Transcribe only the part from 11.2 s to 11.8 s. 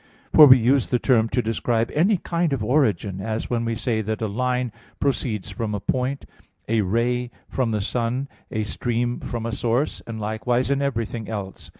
else.